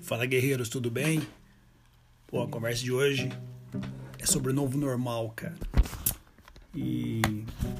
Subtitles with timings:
[0.00, 1.20] Fala guerreiros, tudo bem?
[2.26, 3.28] Pô, a conversa de hoje
[4.18, 5.56] é sobre o novo normal, cara.
[6.74, 7.20] E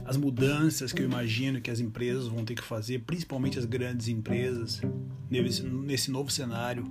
[0.04, 4.08] as mudanças que eu imagino que as empresas vão ter que fazer, principalmente as grandes
[4.08, 4.80] empresas,
[5.30, 6.84] nesse, novo cenário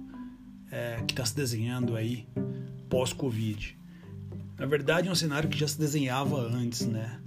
[0.72, 2.26] é, que está se desenhando aí
[2.90, 3.78] pós-Covid.
[4.58, 7.20] Na verdade, é um cenário que já se desenhava antes, né?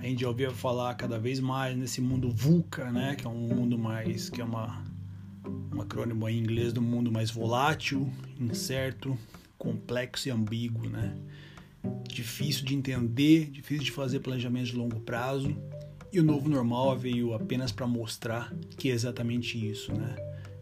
[0.00, 3.14] A gente já ouvia falar cada vez mais nesse mundo VUCA, né?
[3.14, 4.82] Que é um mundo mais, que é uma
[5.72, 9.16] um acrônimo em inglês do mundo mais volátil, incerto,
[9.56, 11.16] complexo e ambíguo, né?
[12.08, 15.56] Difícil de entender, difícil de fazer planejamento de longo prazo.
[16.12, 20.14] E o novo normal veio apenas para mostrar que é exatamente isso, né?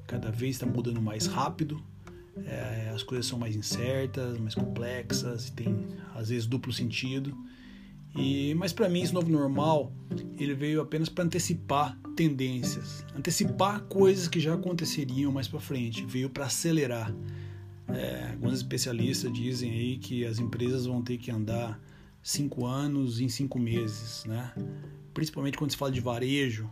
[0.06, 1.82] Cada vez está mudando mais rápido,
[2.46, 7.36] é, as coisas são mais incertas, mais complexas, tem às vezes duplo sentido.
[8.16, 9.92] E, mas para mim esse novo normal
[10.38, 16.28] ele veio apenas para antecipar tendências, antecipar coisas que já aconteceriam mais para frente, veio
[16.28, 17.14] para acelerar.
[17.88, 21.80] É, alguns especialistas dizem aí que as empresas vão ter que andar
[22.22, 24.52] cinco anos em cinco meses, né?
[25.14, 26.70] Principalmente quando se fala de varejo,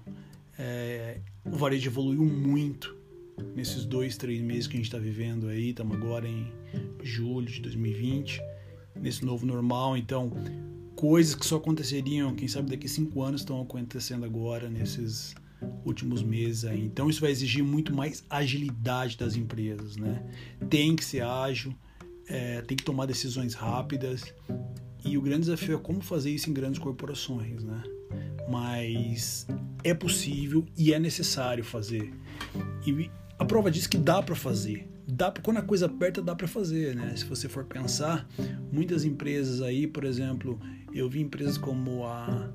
[0.58, 2.96] é, o varejo evoluiu muito
[3.54, 5.70] nesses dois, três meses que a gente está vivendo aí.
[5.70, 6.52] Estamos agora em
[7.02, 8.40] julho de 2020,
[8.96, 9.96] nesse novo normal.
[9.96, 10.32] Então,
[10.98, 15.32] coisas que só aconteceriam, quem sabe daqui cinco anos, estão acontecendo agora nesses
[15.84, 16.84] últimos meses aí.
[16.84, 20.20] Então isso vai exigir muito mais agilidade das empresas, né?
[20.68, 21.72] Tem que ser ágil,
[22.26, 24.34] é, tem que tomar decisões rápidas
[25.04, 27.80] e o grande desafio é como fazer isso em grandes corporações, né?
[28.50, 29.46] Mas
[29.84, 32.12] é possível e é necessário fazer.
[32.84, 36.46] E a prova diz que dá para fazer dá quando a coisa aperta dá para
[36.46, 37.14] fazer, né?
[37.16, 38.28] Se você for pensar,
[38.70, 40.60] muitas empresas aí, por exemplo,
[40.92, 42.50] eu vi empresas como a,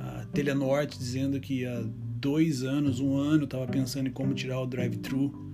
[0.00, 1.84] a Telenorte dizendo que há
[2.24, 5.44] dois anos, um ano, estava pensando em como tirar o drive-thru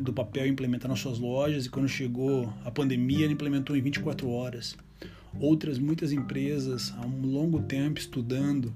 [0.00, 3.80] do papel e implementar nas suas lojas, e quando chegou a pandemia, ele implementou em
[3.80, 4.76] 24 horas.
[5.38, 8.74] Outras, muitas empresas, há um longo tempo estudando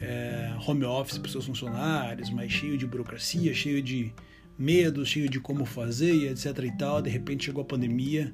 [0.00, 4.12] é, home office para seus funcionários, mas cheio de burocracia, cheio de
[4.58, 7.00] medo, cheio de como fazer e etc e tal.
[7.00, 8.32] De repente chegou a pandemia,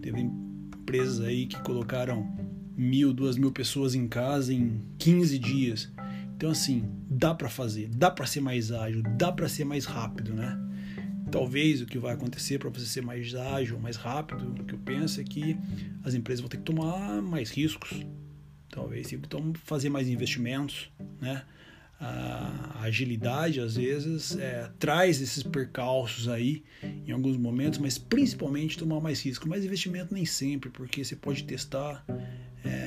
[0.00, 2.32] teve empresas aí que colocaram
[2.76, 5.92] mil, duas mil pessoas em casa em 15 dias.
[6.36, 10.34] Então assim, dá para fazer, dá para ser mais ágil, dá para ser mais rápido,
[10.34, 10.58] né?
[11.30, 14.78] Talvez o que vai acontecer para você ser mais ágil, mais rápido, o que eu
[14.78, 15.56] penso é que
[16.04, 18.04] as empresas vão ter que tomar mais riscos,
[18.68, 20.90] talvez então fazer mais investimentos,
[21.20, 21.42] né?
[22.02, 29.00] a agilidade às vezes é, traz esses percalços aí em alguns momentos, mas principalmente tomar
[29.00, 29.48] mais risco.
[29.48, 32.04] Mais investimento nem sempre, porque você pode testar,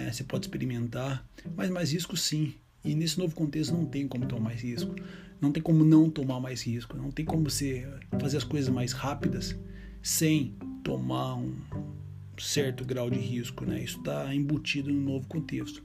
[0.05, 2.53] é, você pode experimentar, mas mais risco sim.
[2.83, 4.93] E nesse novo contexto não tem como tomar mais risco,
[5.41, 7.87] não tem como não tomar mais risco, não tem como você
[8.19, 9.55] fazer as coisas mais rápidas
[10.03, 11.55] sem tomar um,
[12.37, 13.81] certo grau de risco, né?
[13.81, 15.83] Isso está embutido no novo contexto.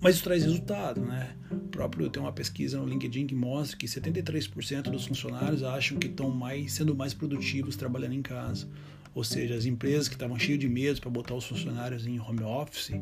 [0.00, 1.36] Mas isso traz resultado, né?
[1.50, 6.06] O próprio tem uma pesquisa no LinkedIn que mostra que 73% dos funcionários acham que
[6.06, 8.68] estão mais sendo mais produtivos trabalhando em casa.
[9.14, 12.42] Ou seja, as empresas que estavam cheias de medo para botar os funcionários em home
[12.42, 12.92] office,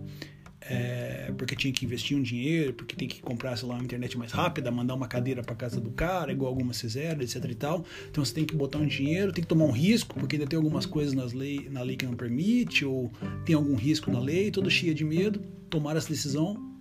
[0.67, 4.17] é, porque tinha que investir um dinheiro, porque tem que comprar, sei lá, uma internet
[4.17, 7.85] mais rápida, mandar uma cadeira para casa do cara, igual algumas fizeram, etc e tal.
[8.11, 10.57] Então você tem que botar um dinheiro, tem que tomar um risco, porque ainda tem
[10.57, 13.13] algumas coisas nas lei, na lei que não permite, ou
[13.45, 16.73] tem algum risco na lei, todo cheia de medo, tomar essa decisão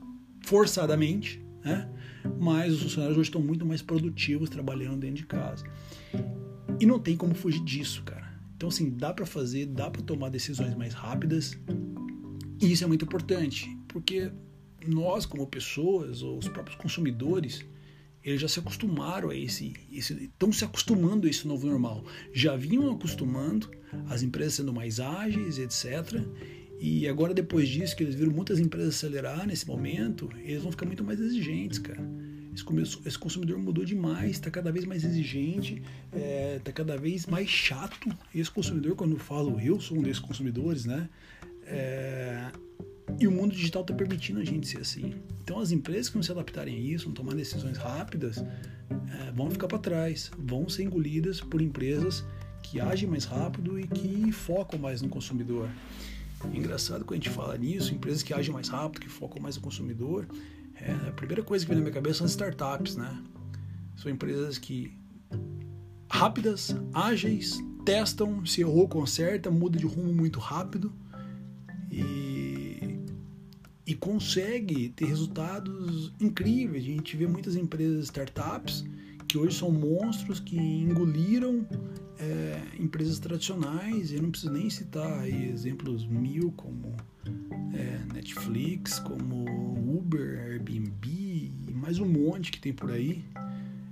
[0.42, 1.90] forçadamente, né?
[2.40, 5.66] Mas os funcionários hoje estão muito mais produtivos trabalhando dentro de casa.
[6.80, 8.32] E não tem como fugir disso, cara.
[8.56, 11.58] Então, assim, dá para fazer, dá para tomar decisões mais rápidas,
[12.63, 14.31] e isso é muito importante, porque
[14.88, 17.66] nós, como pessoas, ou os próprios consumidores,
[18.24, 22.06] eles já se acostumaram a esse, esse estão se acostumando a esse novo normal.
[22.31, 23.69] Já vinham acostumando,
[24.07, 26.22] as empresas sendo mais ágeis, etc.
[26.79, 30.85] E agora, depois disso, que eles viram muitas empresas acelerar nesse momento, eles vão ficar
[30.85, 32.01] muito mais exigentes, cara.
[33.06, 37.50] Esse, consumidor mudou demais, está cada vez mais exigente, está é, tá cada vez mais
[37.50, 38.16] chato.
[38.33, 41.09] Esse consumidor, quando eu falo eu sou um desses consumidores, né?
[41.65, 42.51] É,
[43.19, 45.15] e o mundo digital está permitindo a gente ser assim.
[45.44, 49.50] Então as empresas que não se adaptarem a isso, não tomar decisões rápidas, é, vão
[49.50, 52.24] ficar para trás, vão ser engolidas por empresas
[52.62, 55.69] que agem mais rápido e que focam mais no consumidor.
[56.54, 59.62] Engraçado quando a gente fala nisso, empresas que agem mais rápido, que focam mais no
[59.62, 60.27] consumidor,
[60.75, 63.24] é, a primeira coisa que vem na minha cabeça são as startups, né?
[63.95, 64.98] São empresas que
[66.09, 70.92] rápidas, ágeis, testam, se errou, conserta, muda de rumo muito rápido
[73.85, 76.83] e consegue ter resultados incríveis.
[76.83, 78.85] A gente vê muitas empresas, startups,
[79.27, 81.68] que hoje são monstros que engoliram
[82.19, 84.12] é, empresas tradicionais.
[84.12, 86.95] Eu não preciso nem citar exemplos mil como
[87.74, 89.45] é, Netflix, como
[89.97, 91.07] Uber, Airbnb
[91.68, 93.24] e mais um monte que tem por aí.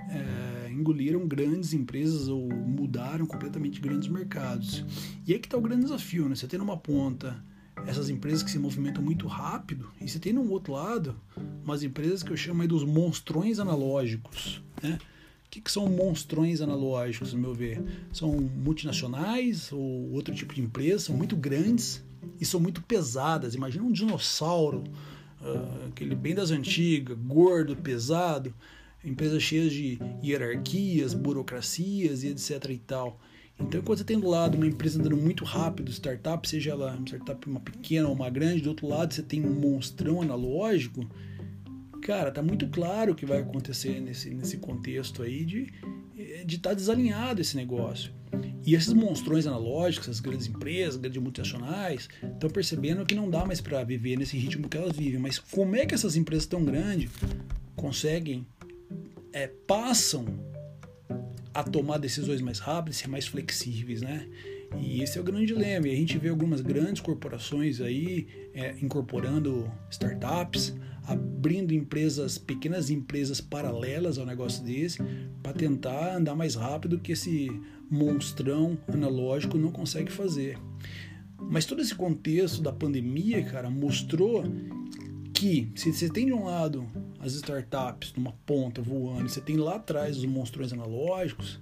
[0.09, 4.85] É, engoliram grandes empresas ou mudaram completamente grandes mercados.
[5.25, 6.35] E aí que está o grande desafio, né?
[6.35, 7.43] Você tem numa ponta
[7.86, 11.16] essas empresas que se movimentam muito rápido e você tem no outro lado
[11.63, 14.98] umas empresas que eu chamo aí dos monstrões analógicos, né?
[15.45, 17.83] O que, que são monstrões analógicos, no meu ver?
[18.13, 22.01] São multinacionais ou outro tipo de empresa, são muito grandes
[22.39, 23.54] e são muito pesadas.
[23.54, 24.81] Imagina um dinossauro,
[25.42, 28.54] uh, aquele bem das antigas, gordo, pesado,
[29.04, 33.19] empresas cheias de hierarquias, burocracias e etc e tal.
[33.62, 37.06] Então, quando você tem do lado uma empresa andando muito rápido, startup, seja ela uma
[37.08, 41.08] startup uma pequena ou uma grande, do outro lado você tem um monstrão analógico,
[42.02, 45.72] cara, tá muito claro o que vai acontecer nesse, nesse contexto aí de
[46.46, 48.13] de estar tá desalinhado esse negócio.
[48.66, 53.60] E esses monstrões analógicos, as grandes empresas, grandes multinacionais, estão percebendo que não dá mais
[53.60, 55.19] para viver nesse ritmo que elas vivem.
[55.19, 57.10] Mas como é que essas empresas tão grandes
[57.75, 58.46] conseguem,
[59.34, 60.25] é, passam
[61.53, 64.27] a tomar decisões mais rápidas, ser mais flexíveis, né?
[64.80, 65.88] E esse é o grande dilema.
[65.88, 70.74] E a gente vê algumas grandes corporações aí é, incorporando startups,
[71.06, 75.00] abrindo empresas, pequenas empresas paralelas ao negócio desse,
[75.44, 77.50] para tentar andar mais rápido que esse
[77.89, 80.57] monstrão analógico não consegue fazer.
[81.38, 84.44] Mas todo esse contexto da pandemia, cara, mostrou
[85.41, 86.88] que se você tem de um lado
[87.19, 91.59] as startups numa ponta voando, você tem lá atrás os monstrões analógicos,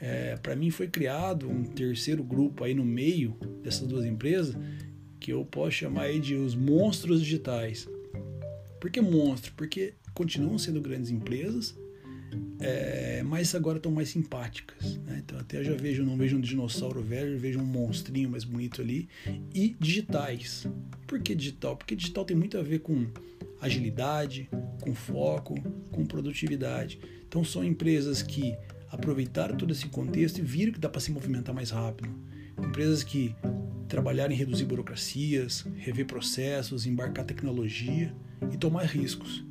[0.00, 4.56] é, para mim foi criado um terceiro grupo aí no meio dessas duas empresas
[5.20, 7.86] que eu posso chamar de os monstros digitais.
[8.80, 9.52] Por que monstro?
[9.58, 11.76] Porque continuam sendo grandes empresas,
[12.58, 14.98] é, mas agora estão mais simpáticas.
[15.28, 19.06] Então até já vejo, não vejo um dinossauro velho, vejo um monstrinho mais bonito ali.
[19.54, 20.66] E digitais.
[21.06, 21.76] Por que digital?
[21.76, 23.06] Porque digital tem muito a ver com
[23.60, 24.48] agilidade,
[24.80, 25.54] com foco,
[25.90, 26.98] com produtividade.
[27.28, 28.56] Então são empresas que
[28.90, 32.08] aproveitaram todo esse contexto e viram que dá para se movimentar mais rápido.
[32.58, 33.36] Empresas que
[33.86, 38.14] trabalharam em reduzir burocracias, rever processos, embarcar tecnologia
[38.50, 39.44] e tomar riscos.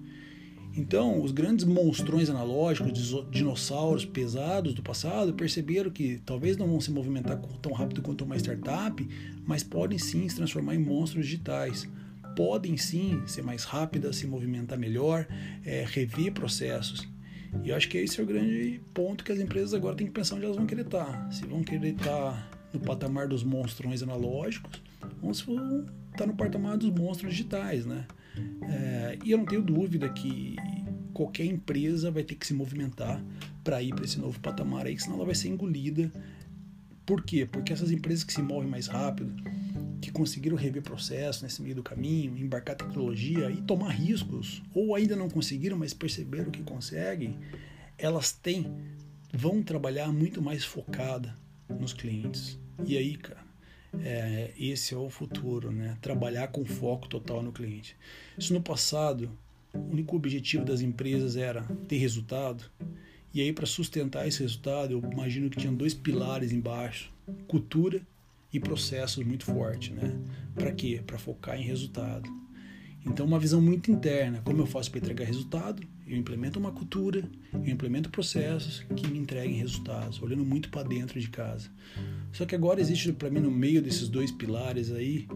[0.78, 6.92] Então, os grandes monstrões analógicos, dinossauros pesados do passado, perceberam que talvez não vão se
[6.92, 9.08] movimentar tão rápido quanto uma startup,
[9.44, 11.90] mas podem sim se transformar em monstros digitais.
[12.36, 15.26] Podem sim ser mais rápidas, se movimentar melhor,
[15.66, 17.10] é, rever processos.
[17.64, 20.14] E eu acho que esse é o grande ponto que as empresas agora têm que
[20.14, 21.34] pensar onde elas vão querer estar.
[21.34, 24.80] Se vão querer estar no patamar dos monstrões analógicos
[25.24, 28.06] ou se vão estar no patamar dos monstros digitais, né?
[28.62, 30.56] É, e eu não tenho dúvida que
[31.18, 33.20] qualquer empresa vai ter que se movimentar
[33.64, 36.12] para ir para esse novo patamar aí, senão ela vai ser engolida.
[37.04, 37.44] Por quê?
[37.44, 39.34] Porque essas empresas que se movem mais rápido,
[40.00, 45.16] que conseguiram rever processo nesse meio do caminho, embarcar tecnologia e tomar riscos, ou ainda
[45.16, 47.36] não conseguiram, mas perceberam que conseguem,
[47.98, 48.72] elas têm,
[49.34, 51.36] vão trabalhar muito mais focada
[51.80, 52.60] nos clientes.
[52.86, 53.44] E aí, cara,
[54.04, 55.98] é, esse é o futuro, né?
[56.00, 57.98] Trabalhar com foco total no cliente.
[58.38, 59.32] Isso no passado,
[59.78, 62.64] o único objetivo das empresas era ter resultado.
[63.34, 67.12] E aí, para sustentar esse resultado, eu imagino que tinham dois pilares embaixo:
[67.48, 68.02] cultura
[68.52, 70.18] e processos muito forte, né?
[70.56, 71.02] Para quê?
[71.06, 72.30] Para focar em resultado.
[73.06, 75.82] Então, uma visão muito interna: como eu faço para entregar resultado?
[76.08, 81.20] Eu implemento uma cultura, eu implemento processos que me entreguem resultados, olhando muito para dentro
[81.20, 81.70] de casa.
[82.32, 85.28] Só que agora existe para mim no meio desses dois pilares aí,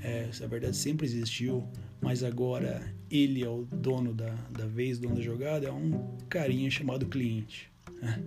[0.00, 1.68] é, na verdade sempre existiu,
[2.00, 6.70] mas agora ele é o dono da, da vez, dono da jogada, é um carinha
[6.70, 7.68] chamado cliente.
[8.00, 8.22] Né?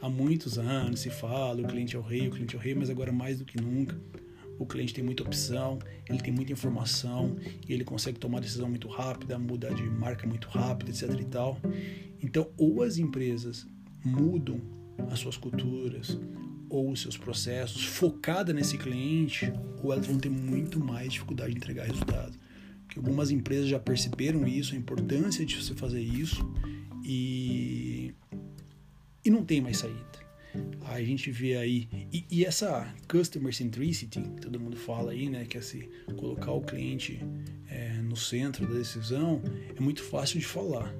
[0.00, 2.74] Há muitos anos se fala, o cliente é o rei, o cliente é o rei,
[2.74, 3.98] mas agora mais do que nunca
[4.58, 7.36] o cliente tem muita opção, ele tem muita informação
[7.66, 11.58] e ele consegue tomar decisão muito rápida, mudar de marca muito rápido, etc e tal.
[12.22, 13.66] Então, ou as empresas
[14.04, 14.60] mudam
[15.10, 16.18] as suas culturas
[16.68, 19.50] ou os seus processos focada nesse cliente,
[19.82, 22.36] ou elas vão ter muito mais dificuldade de entregar resultado.
[22.84, 26.46] Porque algumas empresas já perceberam isso, a importância de você fazer isso
[27.04, 28.12] e
[29.24, 30.27] e não tem mais saída
[30.82, 31.88] a gente vê aí.
[32.12, 35.44] E, e, essa customer centricity, todo mundo fala aí, né?
[35.44, 37.20] Que é se colocar o cliente
[37.68, 39.42] é, no centro da decisão,
[39.76, 40.92] é muito fácil de falar,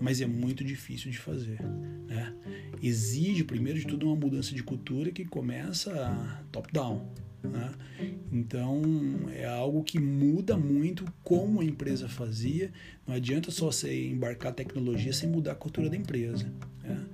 [0.00, 1.60] mas é muito difícil de fazer.
[2.06, 2.34] Né?
[2.82, 7.08] Exige, primeiro de tudo, uma mudança de cultura que começa top-down.
[7.42, 7.72] Né?
[8.32, 8.82] Então
[9.32, 12.72] é algo que muda muito como a empresa fazia.
[13.06, 16.52] Não adianta só você embarcar tecnologia sem mudar a cultura da empresa.
[16.82, 17.06] Né?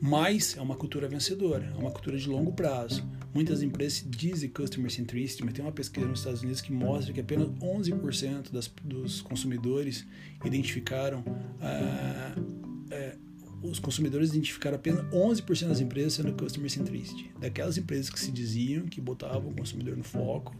[0.00, 3.06] Mas é uma cultura vencedora, é uma cultura de longo prazo.
[3.34, 7.20] Muitas empresas dizem customer centricity, mas tem uma pesquisa nos Estados Unidos que mostra que
[7.20, 10.06] apenas 11% das, dos consumidores
[10.44, 13.30] identificaram uh, uh,
[13.62, 17.30] os consumidores identificaram apenas 11% das empresas sendo customer centricity.
[17.38, 20.56] Daquelas empresas que se diziam que botavam o consumidor no foco,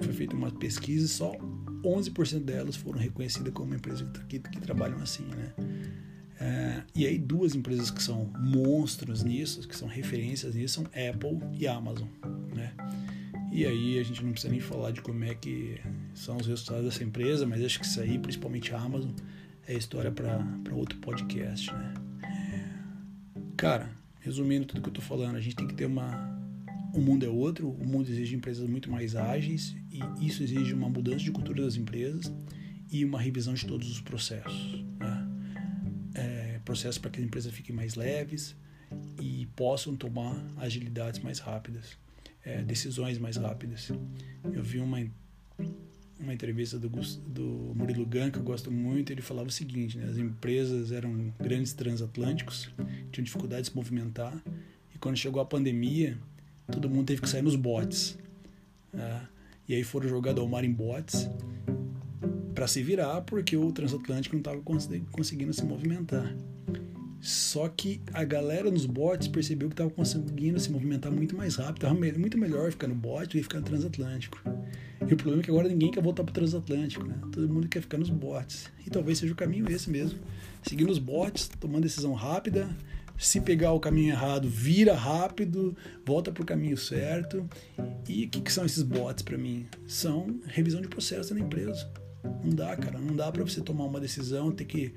[0.00, 1.32] foi feita uma pesquisa e só
[1.82, 5.54] 11% delas foram reconhecidas como empresas que, que, que trabalham assim, né?
[6.38, 11.38] É, e aí duas empresas que são monstros nisso, que são referências nisso, são Apple
[11.58, 12.08] e Amazon,
[12.54, 12.74] né?
[13.50, 15.80] E aí a gente não precisa nem falar de como é que
[16.14, 19.12] são os resultados dessa empresa, mas acho que isso aí, principalmente a Amazon,
[19.66, 21.94] é história para outro podcast, né?
[23.56, 23.90] Cara,
[24.20, 26.36] resumindo tudo que eu tô falando, a gente tem que ter uma.
[26.92, 30.88] O mundo é outro, o mundo exige empresas muito mais ágeis e isso exige uma
[30.88, 32.32] mudança de cultura das empresas
[32.90, 34.84] e uma revisão de todos os processos.
[34.98, 35.15] Né?
[36.76, 38.54] Processos para que as empresas fiquem mais leves
[39.18, 41.96] e possam tomar agilidades mais rápidas,
[42.44, 43.90] é, decisões mais rápidas.
[44.52, 44.98] Eu vi uma
[46.20, 50.06] uma entrevista do, do Murilo Gun, que eu gosto muito, ele falava o seguinte, né,
[50.06, 52.70] as empresas eram grandes transatlânticos,
[53.10, 54.34] tinham dificuldade de se movimentar,
[54.94, 56.18] e quando chegou a pandemia,
[56.70, 58.18] todo mundo teve que sair nos botes.
[58.92, 59.26] Né,
[59.66, 61.26] e aí foram jogados ao mar em botes
[62.56, 64.60] para se virar, porque o transatlântico não estava
[65.12, 66.34] conseguindo se movimentar.
[67.20, 71.76] Só que a galera nos botes percebeu que estava conseguindo se movimentar muito mais rápido,
[71.76, 74.40] estava muito melhor ficar no bote do que ficar no transatlântico.
[75.06, 77.18] E o problema é que agora ninguém quer voltar para o transatlântico, né?
[77.30, 78.70] Todo mundo quer ficar nos botes.
[78.86, 80.18] E talvez seja o caminho esse mesmo.
[80.62, 82.74] Seguir nos botes, tomando decisão rápida.
[83.18, 87.46] Se pegar o caminho errado, vira rápido, volta para o caminho certo.
[88.08, 89.66] E o que, que, são esses bots para mim?
[89.86, 92.05] São revisão de processo na empresa.
[92.44, 92.98] Não dá, cara.
[92.98, 94.94] Não dá para você tomar uma decisão, ter que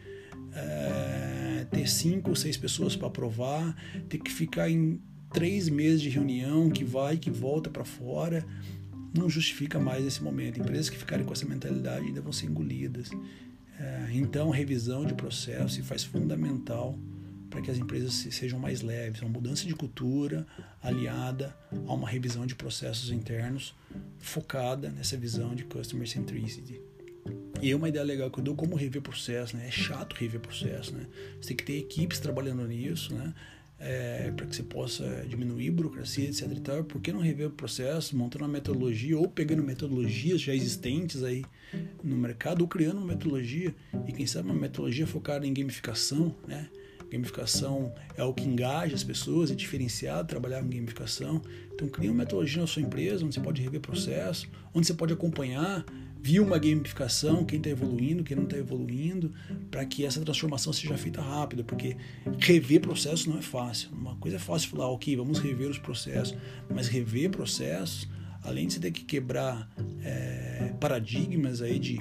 [0.53, 3.75] é, ter cinco ou seis pessoas para aprovar,
[4.07, 4.99] ter que ficar em
[5.31, 8.45] três meses de reunião que vai que volta para fora
[9.15, 10.59] não justifica mais esse momento.
[10.59, 13.09] Empresas que ficarem com essa mentalidade ainda vão ser engolidas.
[13.79, 16.97] É, então, revisão de processo se faz fundamental
[17.49, 19.21] para que as empresas sejam mais leves.
[19.21, 20.45] Uma mudança de cultura
[20.81, 21.55] aliada
[21.87, 23.75] a uma revisão de processos internos
[24.19, 26.79] focada nessa visão de customer centricity.
[27.61, 29.67] E é uma ideia legal que eu dou como rever processo, né?
[29.67, 31.05] É chato rever processo, né?
[31.39, 33.33] Você tem que ter equipes trabalhando nisso, né?
[33.79, 36.51] é, para que você possa diminuir burocracia, etc.
[36.51, 40.53] E tal, por que não rever o processo, montando uma metodologia ou pegando metodologias já
[40.53, 41.45] existentes aí
[42.03, 43.73] no mercado ou criando uma metodologia
[44.07, 46.69] e quem sabe uma metodologia focada em gamificação, né?
[47.09, 51.41] Gamificação é o que engaja as pessoas, é diferenciado trabalhar com gamificação.
[51.73, 55.13] Então, cria uma metodologia na sua empresa onde você pode rever processo, onde você pode
[55.13, 55.85] acompanhar
[56.21, 59.31] viu uma gamificação, quem está evoluindo, quem não está evoluindo,
[59.71, 61.95] para que essa transformação seja feita rápida, porque
[62.39, 63.89] rever processos não é fácil.
[63.91, 66.37] Uma coisa é fácil falar, ok, vamos rever os processos,
[66.69, 68.07] mas rever processos,
[68.43, 69.69] além de você ter que quebrar
[70.03, 71.97] é, paradigmas aí de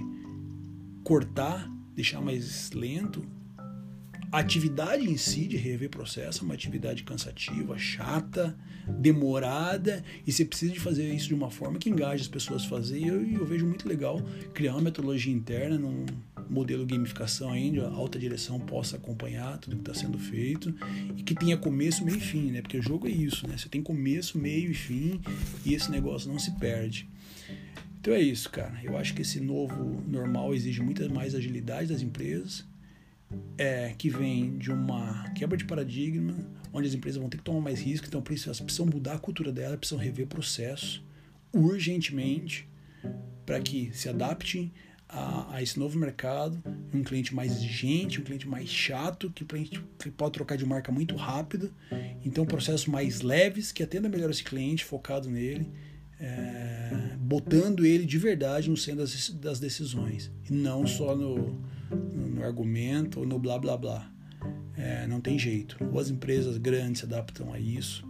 [1.05, 3.25] cortar, deixar mais lento,
[4.31, 8.57] a atividade em si de rever processo é uma atividade cansativa, chata,
[8.87, 12.69] demorada, e você precisa de fazer isso de uma forma que engaje as pessoas a
[12.69, 12.99] fazer.
[12.99, 14.21] E eu, eu vejo muito legal
[14.53, 16.05] criar uma metodologia interna num
[16.49, 20.75] modelo gamificação ainda, a alta direção possa acompanhar tudo que está sendo feito
[21.17, 22.63] e que tenha começo, meio e fim, né?
[22.63, 23.57] Porque o jogo é isso, né?
[23.57, 25.21] Você tem começo, meio e fim
[25.65, 27.09] e esse negócio não se perde.
[28.01, 28.79] Então é isso, cara.
[28.83, 32.65] Eu acho que esse novo normal exige muita mais agilidade das empresas
[33.57, 36.35] é, que vem de uma quebra de paradigma,
[36.73, 39.53] onde as empresas vão ter que tomar mais risco, então elas precisam mudar a cultura
[39.53, 41.03] dela, precisam rever processos
[41.53, 42.69] urgentemente
[43.45, 44.73] para que se adaptem
[45.09, 50.11] a, a, esse novo mercado, um cliente mais exigente, um cliente mais chato, que, que
[50.11, 51.73] pode trocar de marca muito rápido,
[52.25, 55.71] então processos mais leves que atenda melhor esse cliente, focado nele,
[56.21, 61.59] é, botando ele de verdade no centro das, das decisões, e não só no,
[61.91, 64.11] no argumento ou no blá blá blá.
[64.77, 65.77] É, não tem jeito.
[65.93, 68.07] Ou as empresas grandes se adaptam a isso,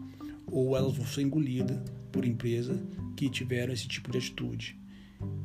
[0.47, 1.78] ou elas vão ser engolidas
[2.12, 2.78] por empresas
[3.16, 4.78] que tiveram esse tipo de atitude.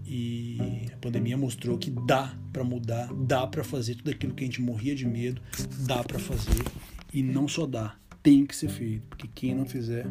[0.05, 4.47] E a pandemia mostrou que dá para mudar, dá para fazer tudo aquilo que a
[4.47, 5.41] gente morria de medo,
[5.87, 6.63] dá para fazer
[7.11, 10.05] e não só dá, tem que ser feito, porque quem não fizer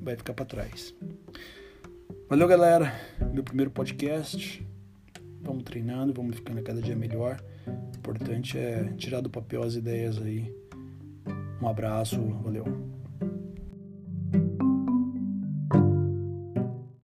[0.00, 0.94] vai ficar para trás.
[2.28, 2.92] Valeu, galera.
[3.32, 4.66] Meu primeiro podcast.
[5.42, 7.42] Vamos treinando, vamos ficando cada dia melhor.
[8.02, 10.52] Importante é tirar do papel as ideias aí.
[11.62, 12.64] Um abraço, valeu.